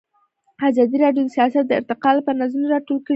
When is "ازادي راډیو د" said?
0.69-1.29